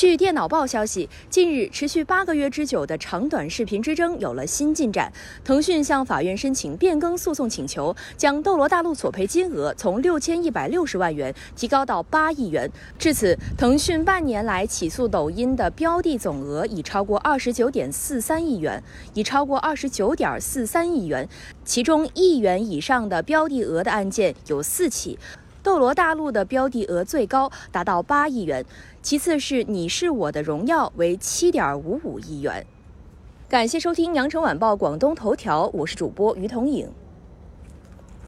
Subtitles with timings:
[0.00, 5.12] 据电脑报消息，近日持续八个月之久的长短视频之争有了新进展。
[5.44, 12.66] 腾讯向法院申请变更诉讼请求，将斗罗大陆索赔金额从六千一百六十万元提高到八亿元。
[12.98, 18.82] 至此，腾讯半年来起诉抖音的标的总额已超过二十九点四三亿元，
[19.12, 21.28] 已超过二十九点四三亿元，
[21.62, 25.18] 其中亿元以上的标的额的案件有四起。
[25.62, 28.64] 斗罗大陆的标的额最高达到八亿元，
[29.02, 32.64] 其次是你是我的荣耀为七点五五亿元。
[33.48, 36.88] 感谢收听羊城晚报广东头条，我是主播于彤颖。